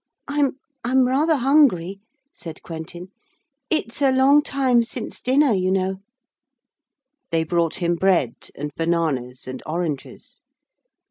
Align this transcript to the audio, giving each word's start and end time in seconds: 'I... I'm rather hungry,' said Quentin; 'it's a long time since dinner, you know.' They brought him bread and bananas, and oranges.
'I... 0.27 0.53
I'm 0.83 1.05
rather 1.07 1.35
hungry,' 1.35 1.99
said 2.33 2.63
Quentin; 2.63 3.09
'it's 3.69 4.01
a 4.01 4.11
long 4.11 4.41
time 4.41 4.81
since 4.81 5.21
dinner, 5.21 5.53
you 5.53 5.69
know.' 5.69 5.97
They 7.29 7.43
brought 7.43 7.75
him 7.75 7.93
bread 7.97 8.33
and 8.55 8.71
bananas, 8.75 9.47
and 9.47 9.61
oranges. 9.63 10.41